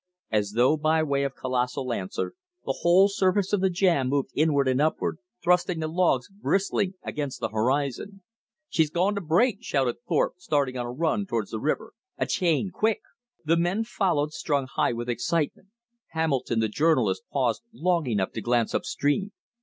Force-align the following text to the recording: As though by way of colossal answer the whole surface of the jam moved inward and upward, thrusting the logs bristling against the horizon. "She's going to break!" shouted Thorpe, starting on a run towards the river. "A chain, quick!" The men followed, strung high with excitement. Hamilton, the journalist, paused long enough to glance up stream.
As 0.31 0.53
though 0.53 0.77
by 0.77 1.03
way 1.03 1.21
of 1.25 1.35
colossal 1.35 1.93
answer 1.93 2.33
the 2.65 2.79
whole 2.81 3.07
surface 3.07 3.53
of 3.53 3.61
the 3.61 3.69
jam 3.69 4.07
moved 4.09 4.31
inward 4.33 4.67
and 4.67 4.81
upward, 4.81 5.19
thrusting 5.43 5.79
the 5.79 5.87
logs 5.87 6.27
bristling 6.27 6.95
against 7.03 7.39
the 7.39 7.49
horizon. 7.49 8.23
"She's 8.67 8.89
going 8.89 9.13
to 9.13 9.21
break!" 9.21 9.59
shouted 9.61 9.97
Thorpe, 10.09 10.33
starting 10.39 10.75
on 10.75 10.87
a 10.87 10.91
run 10.91 11.27
towards 11.27 11.51
the 11.51 11.59
river. 11.59 11.93
"A 12.17 12.25
chain, 12.25 12.71
quick!" 12.71 13.01
The 13.45 13.57
men 13.57 13.83
followed, 13.83 14.33
strung 14.33 14.65
high 14.65 14.93
with 14.93 15.07
excitement. 15.07 15.67
Hamilton, 16.13 16.61
the 16.61 16.67
journalist, 16.67 17.21
paused 17.31 17.61
long 17.71 18.07
enough 18.07 18.31
to 18.31 18.41
glance 18.41 18.73
up 18.73 18.85
stream. 18.85 19.33